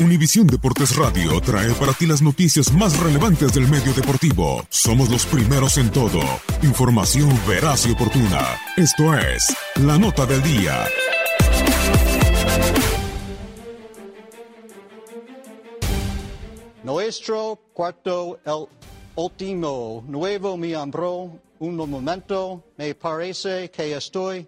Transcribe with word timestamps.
Univisión 0.00 0.46
Deportes 0.46 0.94
Radio 0.94 1.40
trae 1.40 1.72
para 1.74 1.92
ti 1.92 2.06
las 2.06 2.22
noticias 2.22 2.72
más 2.72 2.98
relevantes 3.00 3.52
del 3.52 3.66
medio 3.68 3.92
deportivo. 3.92 4.64
Somos 4.68 5.10
los 5.10 5.26
primeros 5.26 5.76
en 5.76 5.90
todo. 5.90 6.20
Información 6.62 7.28
veraz 7.48 7.86
y 7.86 7.90
oportuna. 7.90 8.60
Esto 8.76 9.12
es 9.18 9.56
La 9.76 9.98
Nota 9.98 10.24
del 10.24 10.40
Día. 10.42 10.86
Nuestro 16.84 17.60
cuarto 17.74 18.38
el 18.44 18.66
último 19.16 20.04
nuevo 20.06 20.56
miembro. 20.56 21.40
Un 21.58 21.74
momento, 21.74 22.62
me 22.76 22.94
parece 22.94 23.68
que 23.72 23.96
estoy 23.96 24.46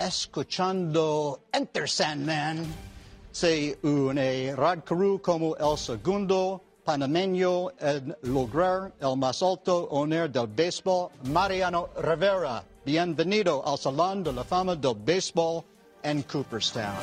escuchando 0.00 1.44
Enter 1.52 1.88
Sandman. 1.88 2.87
Se 3.32 3.78
une 3.82 4.54
Rad 4.56 4.84
Carew 4.84 5.20
como 5.20 5.56
el 5.56 5.76
segundo 5.78 6.62
panameño 6.84 7.70
en 7.78 8.16
lograr 8.22 8.92
el 9.00 9.16
más 9.16 9.42
alto 9.42 9.88
honor 9.90 10.30
del 10.30 10.46
béisbol, 10.46 11.10
Mariano 11.24 11.90
Rivera. 11.98 12.64
Bienvenido 12.84 13.62
al 13.66 13.76
Salón 13.76 14.24
de 14.24 14.32
la 14.32 14.42
Fama 14.42 14.74
del 14.74 14.94
Béisbol 14.96 15.62
en 16.02 16.22
Cooperstown. 16.22 16.96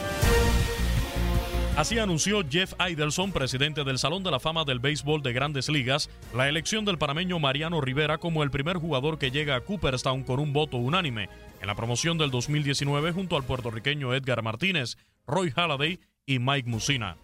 Así 1.78 2.00
anunció 2.00 2.42
Jeff 2.50 2.74
Idelson, 2.80 3.32
presidente 3.32 3.84
del 3.84 4.00
Salón 4.00 4.24
de 4.24 4.32
la 4.32 4.40
Fama 4.40 4.64
del 4.64 4.80
Béisbol 4.80 5.22
de 5.22 5.34
Grandes 5.34 5.70
Ligas, 5.70 6.10
la 6.34 6.48
elección 6.48 6.86
del 6.86 6.98
panameño 6.98 7.38
Mariano 7.38 7.82
Rivera 7.82 8.18
como 8.18 8.44
el 8.44 8.50
primer 8.50 8.78
jugador 8.78 9.20
que 9.20 9.30
llega 9.30 9.56
a 9.56 9.62
Cooperstown 9.62 10.24
con 10.24 10.40
un 10.40 10.54
voto 10.54 10.78
unánime 10.78 11.30
en 11.62 11.68
la 11.68 11.76
promoción 11.76 12.18
del 12.18 12.32
2019 12.32 13.12
junto 13.12 13.36
al 13.36 13.44
puertorriqueño 13.44 14.14
Edgar 14.14 14.42
Martínez, 14.42 14.98
Roy 15.28 15.52
Halladay 15.56 16.00
y 16.26 16.40
Mike 16.40 16.70
Musina. 16.70 17.18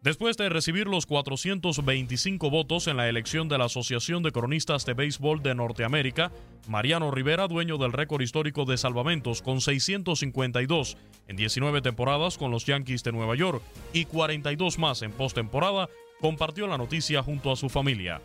Después 0.00 0.36
de 0.36 0.48
recibir 0.48 0.86
los 0.86 1.06
425 1.06 2.50
votos 2.50 2.86
en 2.86 2.96
la 2.96 3.08
elección 3.08 3.48
de 3.48 3.58
la 3.58 3.64
Asociación 3.64 4.22
de 4.22 4.30
Cronistas 4.30 4.86
de 4.86 4.94
Béisbol 4.94 5.42
de 5.42 5.56
Norteamérica, 5.56 6.30
Mariano 6.68 7.10
Rivera, 7.10 7.48
dueño 7.48 7.78
del 7.78 7.92
récord 7.92 8.22
histórico 8.22 8.64
de 8.64 8.78
salvamentos 8.78 9.42
con 9.42 9.60
652 9.60 10.96
en 11.26 11.36
19 11.36 11.82
temporadas 11.82 12.38
con 12.38 12.52
los 12.52 12.64
Yankees 12.64 13.02
de 13.02 13.10
Nueva 13.10 13.34
York 13.34 13.60
y 13.92 14.04
42 14.04 14.78
más 14.78 15.02
en 15.02 15.10
postemporada, 15.10 15.88
compartió 16.20 16.68
la 16.68 16.78
noticia 16.78 17.22
junto 17.24 17.50
a 17.50 17.56
su 17.56 17.68
familia. 17.68 18.20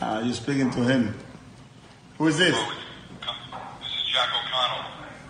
You're 0.00 0.34
speaking 0.34 0.70
to 0.72 0.82
him. 0.82 1.14
Who 2.18 2.28
is 2.28 2.36
this? 2.36 2.54
This 2.54 2.56
is 2.56 4.12
Jack 4.12 4.28
O'Connell. 4.34 4.84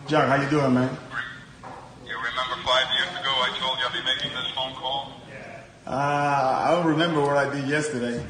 Jack, 0.09 0.29
how 0.29 0.37
you 0.43 0.49
doing, 0.51 0.75
man? 0.75 0.91
Making 4.17 4.31
this 4.37 4.51
phone 4.55 4.75
call? 4.75 5.13
Uh, 5.87 5.91
I 5.91 6.71
don't 6.71 6.87
remember 6.87 7.21
what 7.21 7.37
I 7.37 7.53
did 7.55 7.69
yesterday. 7.69 8.17
well, 8.17 8.25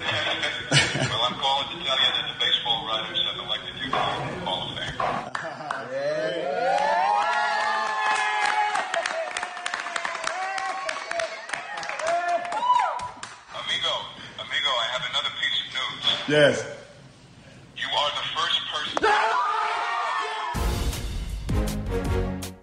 I'm 0.00 1.34
calling 1.34 1.68
to 1.68 1.84
tell 1.84 1.98
you 1.98 2.10
that 2.16 2.26
the 2.32 2.38
baseball 2.40 2.86
writers 2.86 3.20
have 3.26 3.38
elected 3.46 3.74
you 3.76 3.84
to 3.84 3.90
the 3.90 3.96
Hall 4.46 4.68
of 4.68 4.78
Fame. 4.78 4.96
Amigo, 13.50 13.94
amigo, 14.38 14.70
I 14.70 14.86
have 14.92 15.02
another 15.10 15.32
piece 15.40 15.58
of 15.60 15.68
news. 15.74 16.28
Yes. 16.28 16.69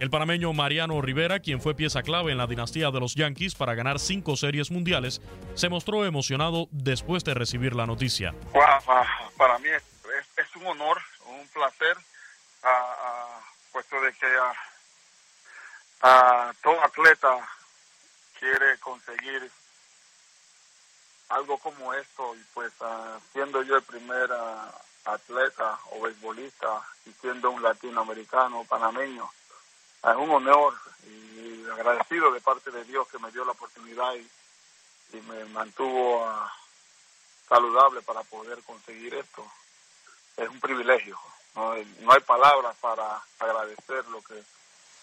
El 0.08 0.12
panameño 0.12 0.54
Mariano 0.54 1.02
Rivera, 1.02 1.42
quien 1.42 1.60
fue 1.60 1.76
pieza 1.76 2.02
clave 2.02 2.32
en 2.32 2.38
la 2.38 2.48
dinastía 2.48 2.92
de 2.92 3.00
los 3.02 3.16
Yankees 3.16 3.56
para 3.56 3.76
ganar 3.76 4.00
cinco 4.00 4.38
series 4.38 4.72
mundiales, 4.72 5.22
se 5.54 5.68
mostró 5.68 6.06
emocionado 6.06 6.70
después 6.72 7.26
de 7.26 7.34
recibir 7.34 7.76
la 7.76 7.86
noticia. 7.86 8.34
Para 9.38 9.60
mí 9.60 9.68
es, 9.68 10.56
un 10.56 10.68
honor, 10.68 10.98
un 11.26 11.46
placer, 11.50 11.98
puesto 13.74 14.00
de 14.00 14.14
que 14.14 14.28
ah, 16.04 16.54
todo 16.64 16.82
atleta 16.86 17.46
quiere 18.40 18.80
conseguir 18.80 19.52
algo 21.28 21.58
como 21.58 21.94
esto 21.94 22.34
y 22.34 22.46
pues 22.54 22.72
siendo 23.34 23.62
yo 23.62 23.76
el 23.76 23.84
primer 23.84 24.30
atleta 25.04 25.78
o 25.92 26.00
beisbolista 26.00 26.82
y 27.06 27.12
siendo 27.20 27.52
un 27.52 27.62
latinoamericano 27.62 28.64
panameño, 28.64 29.30
es 30.04 30.16
un 30.18 30.30
honor 30.30 30.74
y 31.06 31.70
agradecido 31.72 32.32
de 32.32 32.42
parte 32.42 32.72
de 32.72 32.84
Dios 32.86 33.08
que 33.10 33.20
me 33.20 33.32
dio 33.32 33.44
la 33.46 33.52
oportunidad 33.52 34.14
y, 34.16 35.18
y 35.18 35.22
me 35.22 35.46
mantuvo 35.46 36.26
ah, 36.26 36.52
saludable 37.48 38.02
para 38.02 38.22
poder 38.24 38.60
conseguir 38.64 39.14
esto. 39.16 39.46
Es 40.38 40.50
un 40.50 40.60
privilegio. 40.60 41.18
No, 41.56 41.72
hay- 41.72 41.88
no 42.02 42.12
hay 42.12 42.20
palabras 42.22 42.76
para 42.82 43.22
agradecer 43.40 44.06
lo 44.12 44.22
que 44.22 44.36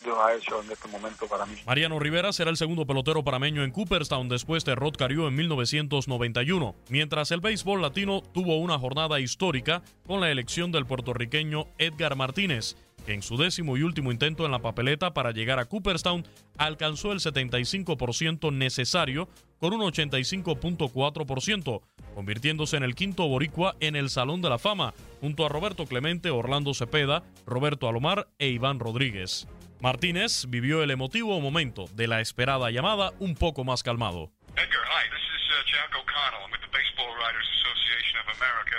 Dios 0.02 0.18
ha 0.20 0.34
hecho 0.34 0.60
en 0.62 0.70
este 0.70 0.86
momento 0.88 1.26
para 1.26 1.46
mí. 1.46 1.60
Mariano 1.66 1.98
Rivera 1.98 2.32
será 2.32 2.50
el 2.50 2.56
segundo 2.58 2.84
pelotero 2.86 3.24
panameño 3.24 3.64
en 3.64 3.70
Cooperstown 3.70 4.28
después 4.28 4.64
de 4.64 4.74
Rod 4.74 4.96
Carew 4.96 5.26
en 5.26 5.34
1991, 5.34 6.74
mientras 6.88 7.30
el 7.30 7.40
béisbol 7.40 7.80
latino 7.80 8.20
tuvo 8.20 8.58
una 8.58 8.78
jornada 8.78 9.18
histórica 9.18 9.82
con 10.06 10.20
la 10.20 10.30
elección 10.30 10.72
del 10.72 10.84
puertorriqueño 10.86 11.66
Edgar 11.78 12.16
Martínez, 12.16 12.76
que 13.04 13.14
en 13.14 13.22
su 13.22 13.36
décimo 13.36 13.76
y 13.76 13.82
último 13.82 14.10
intento 14.10 14.44
en 14.44 14.52
la 14.52 14.60
papeleta 14.60 15.14
para 15.14 15.32
llegar 15.32 15.58
a 15.58 15.66
Cooperstown 15.66 16.26
alcanzó 16.58 17.12
el 17.12 17.20
75% 17.20 18.52
necesario 18.52 19.28
con 19.58 19.72
un 19.72 19.80
85.4%, 19.80 21.82
convirtiéndose 22.14 22.76
en 22.76 22.82
el 22.82 22.94
quinto 22.94 23.26
boricua 23.28 23.76
en 23.80 23.96
el 23.96 24.10
Salón 24.10 24.42
de 24.42 24.50
la 24.50 24.58
Fama, 24.58 24.94
junto 25.20 25.46
a 25.46 25.48
Roberto 25.48 25.86
Clemente, 25.86 26.30
Orlando 26.30 26.74
Cepeda, 26.74 27.22
Roberto 27.46 27.88
Alomar 27.88 28.28
e 28.38 28.48
Iván 28.48 28.78
Rodríguez. 28.78 29.46
Martínez 29.80 30.46
vivió 30.48 30.82
el 30.82 30.90
emotivo 30.90 31.40
momento 31.40 31.86
de 31.94 32.08
la 32.08 32.20
esperada 32.20 32.70
llamada 32.70 33.12
un 33.18 33.34
poco 33.34 33.64
más 33.64 33.82
calmado. 33.82 34.30
Edgar, 34.56 34.86
hi. 34.86 35.04
This 35.10 35.20
is 35.20 35.44
uh, 35.50 35.64
Jack 35.66 35.90
O'Connell. 35.92 36.46
With 36.52 36.60
the 36.62 36.70
Baseball 36.72 37.10
Writers 37.18 37.48
Association 37.58 38.16
of 38.22 38.28
America. 38.38 38.78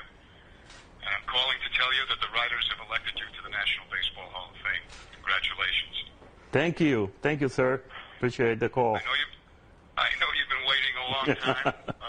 And 1.05 1.13
I'm 1.13 1.25
calling 1.29 1.57
to 1.61 1.69
tell 1.77 1.91
you 1.93 2.03
that 2.09 2.19
the 2.19 2.31
writers 2.33 2.65
have 2.73 2.81
elected 2.87 3.13
you 3.15 3.27
to 3.37 3.41
the 3.45 3.49
National 3.53 3.85
Baseball 3.93 4.27
Hall 4.33 4.49
of 4.51 4.57
Fame. 4.65 4.83
Congratulations. 5.21 5.95
Thank 6.51 6.79
you. 6.79 7.11
Thank 7.21 7.41
you, 7.41 7.49
sir. 7.49 7.81
Appreciate 8.17 8.59
the 8.59 8.69
call. 8.69 8.95
I 8.95 8.99
know 9.05 9.15
you've, 9.21 9.35
I 9.97 10.09
know 10.19 10.29
you've 10.33 10.49
been 10.49 10.65
waiting 10.65 10.95
a 10.97 11.05
long 11.13 11.25
time. 11.45 11.73
uh, 12.01 12.03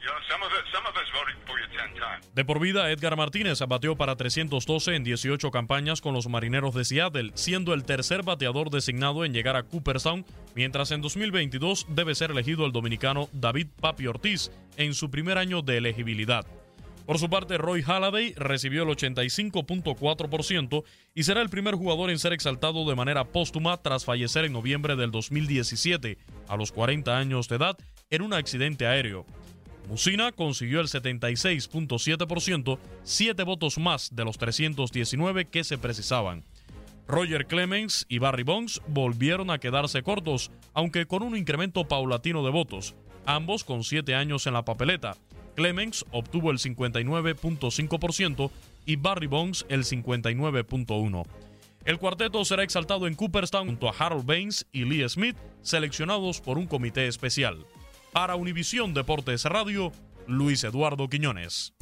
you 0.00 0.06
know, 0.06 0.18
some 0.28 0.42
of 0.42 0.50
it, 0.50 0.64
some 0.72 0.84
of 0.86 0.94
us 0.96 1.06
voted 1.14 1.36
for 1.46 1.54
you 1.60 1.66
ten 1.76 1.94
times. 2.00 2.26
De 2.34 2.44
por 2.44 2.58
vida, 2.58 2.90
Edgar 2.90 3.16
Martínez 3.16 3.60
batió 3.68 3.94
para 3.96 4.16
312 4.16 4.96
en 4.96 5.04
18 5.04 5.50
campañas 5.50 6.00
con 6.00 6.14
los 6.14 6.26
Marineros 6.26 6.74
de 6.74 6.84
Seattle, 6.84 7.30
siendo 7.34 7.74
el 7.74 7.84
tercer 7.84 8.22
bateador 8.22 8.70
designado 8.70 9.24
en 9.24 9.32
llegar 9.34 9.54
a 9.56 9.62
Cooperstown, 9.62 10.24
mientras 10.54 10.90
en 10.90 11.02
2022 11.02 11.86
debe 11.90 12.14
ser 12.14 12.30
elegido 12.30 12.64
el 12.66 12.72
dominicano 12.72 13.28
David 13.32 13.68
Papi 13.80 14.06
Ortiz 14.06 14.50
en 14.78 14.94
su 14.94 15.10
primer 15.10 15.36
año 15.38 15.60
de 15.62 15.76
elegibilidad. 15.76 16.46
Por 17.06 17.18
su 17.18 17.28
parte, 17.28 17.58
Roy 17.58 17.82
Halladay 17.82 18.34
recibió 18.36 18.84
el 18.84 18.90
85.4% 18.90 20.84
y 21.14 21.24
será 21.24 21.42
el 21.42 21.50
primer 21.50 21.74
jugador 21.74 22.10
en 22.10 22.18
ser 22.18 22.32
exaltado 22.32 22.88
de 22.88 22.94
manera 22.94 23.24
póstuma 23.24 23.76
tras 23.78 24.04
fallecer 24.04 24.44
en 24.44 24.52
noviembre 24.52 24.94
del 24.94 25.10
2017, 25.10 26.18
a 26.48 26.56
los 26.56 26.70
40 26.70 27.18
años 27.18 27.48
de 27.48 27.56
edad, 27.56 27.76
en 28.10 28.22
un 28.22 28.32
accidente 28.32 28.86
aéreo. 28.86 29.26
Musina 29.88 30.30
consiguió 30.30 30.80
el 30.80 30.86
76.7%, 30.86 32.78
7 33.02 33.42
votos 33.42 33.78
más 33.78 34.14
de 34.14 34.24
los 34.24 34.38
319 34.38 35.46
que 35.46 35.64
se 35.64 35.78
precisaban. 35.78 36.44
Roger 37.08 37.46
Clemens 37.46 38.06
y 38.08 38.18
Barry 38.18 38.44
Bonds 38.44 38.80
volvieron 38.86 39.50
a 39.50 39.58
quedarse 39.58 40.02
cortos, 40.02 40.52
aunque 40.72 41.06
con 41.06 41.24
un 41.24 41.36
incremento 41.36 41.88
paulatino 41.88 42.44
de 42.44 42.50
votos, 42.50 42.94
ambos 43.26 43.64
con 43.64 43.82
7 43.82 44.14
años 44.14 44.46
en 44.46 44.54
la 44.54 44.64
papeleta. 44.64 45.16
Clemens 45.54 46.04
obtuvo 46.10 46.50
el 46.50 46.58
59.5% 46.58 48.50
y 48.86 48.96
Barry 48.96 49.26
Bonds 49.26 49.64
el 49.68 49.84
59.1%. 49.84 51.26
El 51.84 51.98
cuarteto 51.98 52.44
será 52.44 52.62
exaltado 52.62 53.08
en 53.08 53.14
Cooperstown 53.14 53.66
junto 53.66 53.88
a 53.88 53.94
Harold 53.98 54.24
Baines 54.24 54.66
y 54.70 54.84
Lee 54.84 55.08
Smith, 55.08 55.36
seleccionados 55.62 56.40
por 56.40 56.56
un 56.56 56.68
comité 56.68 57.08
especial. 57.08 57.66
Para 58.12 58.36
Univisión 58.36 58.94
Deportes 58.94 59.44
Radio, 59.46 59.90
Luis 60.28 60.62
Eduardo 60.62 61.08
Quiñones. 61.08 61.74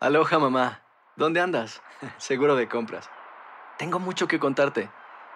Aloha 0.00 0.38
mamá, 0.38 0.82
¿dónde 1.16 1.40
andas? 1.40 1.82
Seguro 2.18 2.56
de 2.56 2.68
compras. 2.68 3.08
Tengo 3.78 3.98
mucho 3.98 4.28
que 4.28 4.38
contarte. 4.38 4.90